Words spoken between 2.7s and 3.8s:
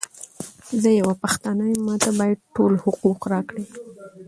حقوق راکړی!